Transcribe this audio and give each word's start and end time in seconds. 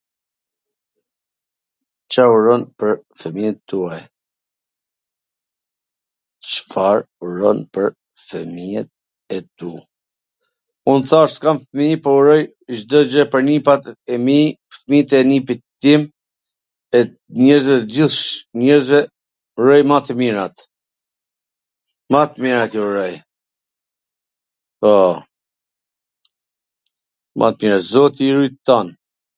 Ca 2.13 2.23
uron 2.37 2.61
pwr 2.77 2.93
fwmijwt 3.23 3.57
tuaj? 3.71 3.99
Cfar 6.51 6.97
uron 7.27 7.59
pwr 7.77 7.89
fwmijwt 8.25 8.89
e 9.37 9.41
tu? 9.57 9.69
Un 10.93 11.01
thash 11.09 11.33
s 11.35 11.43
kam 11.43 11.57
fmij, 11.67 11.93
por 12.05 12.17
uroj 12.21 12.43
Cdo 12.79 12.99
gjw 13.11 13.23
pwr 13.35 13.43
nipat 13.49 13.81
e 14.15 14.19
mi, 14.25 14.39
fmijt 14.79 15.09
e 15.19 15.21
nipit 15.33 15.61
tim, 15.85 16.01
e 17.01 17.03
njerzve, 17.43 17.77
gjith 17.97 18.19
njerzve 18.63 18.99
uroj 19.61 19.79
ma 19.93 19.97
t 20.07 20.17
mirat, 20.23 20.55
ma 22.15 22.21
t 22.31 22.47
mirat 22.47 22.71
ju 22.79 22.87
uroj... 22.87 23.11
Po, 24.81 24.95
ma 27.43 27.47
t 27.53 27.67
mirat... 27.67 27.83
Zoti 27.93 28.23
i 28.31 28.39
rujt 28.39 28.57
tan... 28.71 28.87